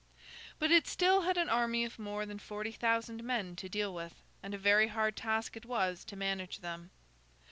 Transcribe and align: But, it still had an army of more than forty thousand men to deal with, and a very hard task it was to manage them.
But, 0.57 0.71
it 0.71 0.87
still 0.87 1.21
had 1.21 1.37
an 1.37 1.47
army 1.47 1.83
of 1.85 1.99
more 1.99 2.25
than 2.25 2.39
forty 2.39 2.71
thousand 2.71 3.23
men 3.23 3.55
to 3.57 3.69
deal 3.69 3.93
with, 3.93 4.15
and 4.41 4.51
a 4.55 4.57
very 4.57 4.87
hard 4.87 5.15
task 5.15 5.55
it 5.55 5.67
was 5.67 6.03
to 6.05 6.15
manage 6.15 6.61
them. 6.61 6.89